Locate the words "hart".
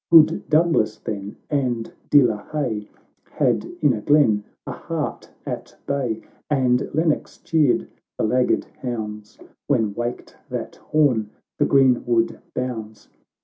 4.71-5.29